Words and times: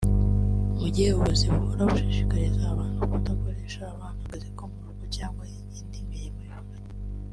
mu 0.79 0.87
gihe 0.93 1.09
ubuyobozi 1.11 1.43
buhora 1.53 1.83
bushishikariza 1.91 2.63
abantu 2.73 2.99
kudakoresha 3.11 3.79
abana 3.93 4.19
akazi 4.25 4.47
ko 4.57 4.63
mu 4.71 4.79
rugo 4.85 5.05
cyangwa 5.15 5.43
indi 5.53 5.99
mirimo 6.09 6.39
ivunanye 6.45 6.89